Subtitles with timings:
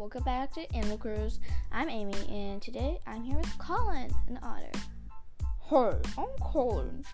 [0.00, 1.40] welcome back to Animal Cruise.
[1.70, 4.72] I'm Amy, and today I'm here with Callen, an otter.
[5.64, 7.04] Hi, I'm Callen.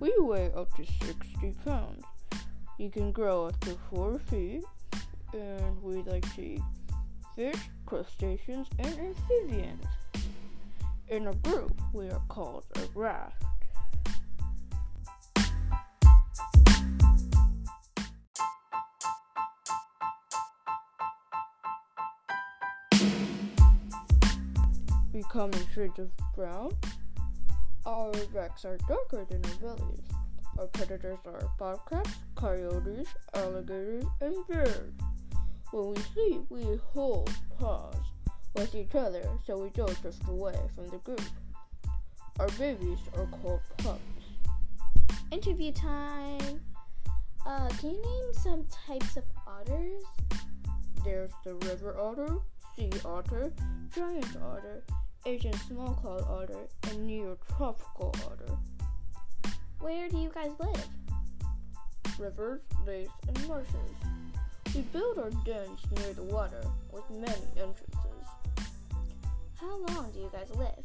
[0.00, 2.04] We weigh up to 60 pounds.
[2.76, 4.64] You can grow up to 4 feet,
[5.32, 6.62] and we like to eat
[7.34, 9.86] fish, crustaceans, and amphibians.
[11.08, 13.45] In a group, we are called a raft.
[25.16, 26.76] We come in shades of brown.
[27.86, 30.02] Our backs are darker than our bellies.
[30.58, 34.92] Our predators are bobcats, coyotes, alligators, and bears.
[35.70, 37.96] When we sleep, we hold paws
[38.56, 41.22] with each other so we don't drift away from the group.
[42.38, 44.02] Our babies are called pups.
[45.30, 46.60] Interview time.
[47.46, 50.02] Uh, can you name some types of otters?
[51.04, 52.36] There's the river otter,
[52.76, 53.50] sea otter,
[53.94, 54.82] giant otter,
[55.26, 58.56] Asian small-clawed otter, and neotropical otter.
[59.80, 60.86] Where do you guys live?
[62.16, 63.74] Rivers, lakes, and marshes.
[64.72, 68.28] We build our dens near the water with many entrances.
[69.60, 70.84] How long do you guys live?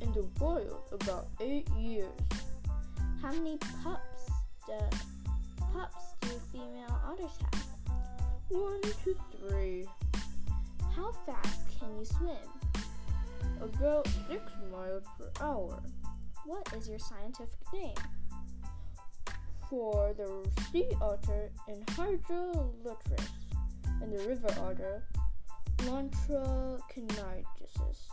[0.00, 2.10] In the wild, about eight years.
[3.22, 4.28] How many pups
[4.66, 4.72] do
[5.72, 7.66] pups do female otters have?
[8.48, 9.86] One to three.
[10.96, 12.67] How fast can you swim?
[13.60, 15.82] About six miles per hour.
[16.44, 17.94] What is your scientific name?
[19.68, 23.28] For the sea otter Enhydra lutris
[24.00, 25.02] and the river otter,
[25.78, 28.08] Lontra canadensis.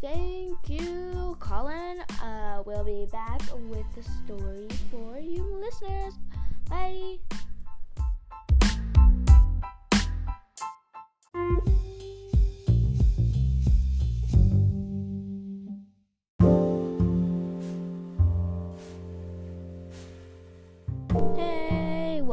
[0.00, 2.00] Thank you, Callen.
[2.22, 6.14] Uh, we'll be back with the story for you listeners.
[6.68, 7.18] Bye.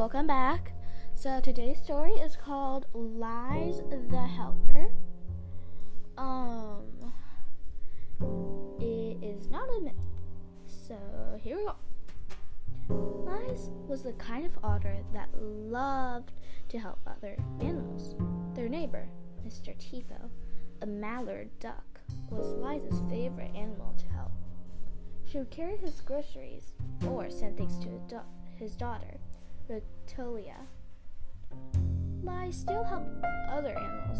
[0.04, 0.72] Welcome back.
[1.14, 4.92] So today's story is called Lies the Helper.
[6.18, 7.10] Um,
[8.78, 9.94] it is not a myth.
[10.66, 10.98] So
[11.40, 11.76] here we go.
[12.94, 16.32] Lies was the kind of otter that loved
[16.68, 18.14] to help other animals.
[18.54, 19.08] Their neighbor,
[19.42, 19.74] Mr.
[19.78, 20.28] Tifo,
[20.82, 24.32] a mallard duck, was Liza's favorite animal to help.
[25.24, 26.74] She would carry his groceries
[27.08, 27.88] or send things to
[28.58, 29.18] his daughter,
[29.68, 30.66] Rotolia.
[32.22, 34.18] Lies still helped other animals.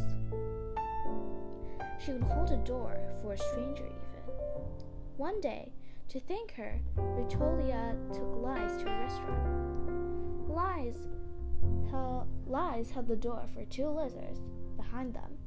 [2.05, 4.33] She would hold a door for a stranger, even.
[5.17, 5.73] One day,
[6.09, 10.49] to thank her, Rotolia took Lies to a restaurant.
[10.49, 10.97] Lies
[11.91, 14.41] held, Lies held the door for two lizards
[14.77, 15.39] behind them.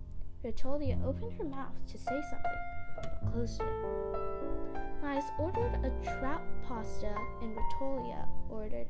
[0.44, 2.52] Rotolia opened her mouth to say something,
[2.96, 5.03] but closed it.
[5.03, 8.88] Lies ordered a trout pasta, and Rotolia ordered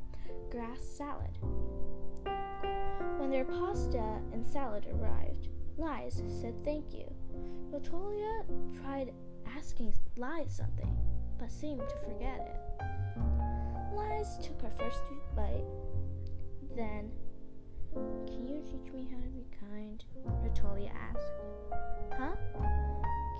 [0.50, 1.38] grass salad.
[3.18, 7.06] When their pasta and salad arrived, Lies said thank you.
[7.70, 8.44] Rotolia
[8.82, 9.12] tried
[9.56, 10.96] asking Lies something,
[11.38, 13.94] but seemed to forget it.
[13.94, 15.00] Lies took her first
[15.34, 15.64] bite.
[16.76, 17.10] Then,
[17.94, 20.04] can you teach me how to be kind?
[20.44, 21.32] Rotolia asked.
[22.18, 22.34] Huh?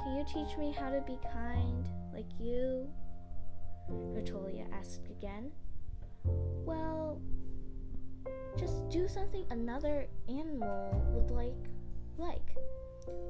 [0.02, 2.88] Can you teach me how to be kind, like you?
[3.90, 5.50] Rotolia asked again.
[6.24, 7.20] Well,
[8.56, 11.54] just do something another animal would like
[12.18, 12.56] like.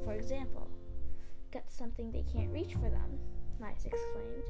[0.05, 0.71] For example,
[1.53, 3.19] get something they can't reach for them,
[3.61, 4.43] Mice exclaimed.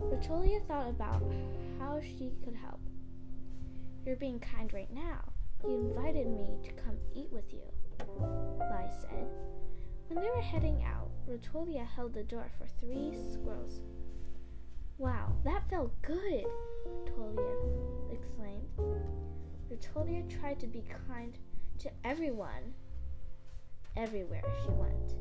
[0.00, 1.22] Rotolia thought about
[1.78, 2.80] how she could help.
[4.06, 5.32] You're being kind right now.
[5.66, 7.64] You invited me to come eat with you,
[8.60, 9.26] Lies said.
[10.06, 13.80] When they were heading out, Rotolia held the door for three squirrels.
[14.96, 16.44] Wow, that felt good,
[16.86, 18.68] Rotolia exclaimed.
[19.68, 21.36] Rotolia tried to be kind
[21.80, 22.74] to everyone,
[23.96, 25.14] everywhere she went,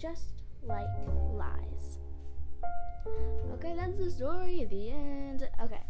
[0.00, 0.88] just like
[1.34, 1.98] lies.
[3.52, 5.46] Okay, that's the story the end.
[5.62, 5.82] Okay,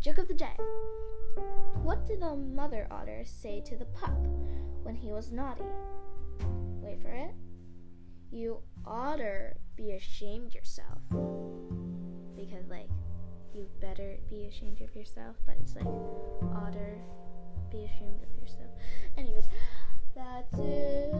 [0.00, 0.56] joke of the day.
[1.82, 4.16] What did the mother otter say to the pup
[4.82, 5.64] when he was naughty?
[6.80, 7.34] Wait for it.
[8.30, 10.98] You oughter be ashamed yourself.
[12.36, 12.88] Because, like,
[13.54, 15.86] you better be ashamed of yourself, but it's like,
[16.54, 16.98] oughter
[17.70, 18.70] be ashamed of yourself.
[19.16, 19.44] Anyways,
[20.14, 21.14] that's it.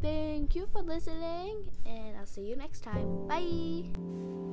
[0.00, 3.26] Thank you for listening, and I'll see you next time.
[3.26, 4.47] Bye.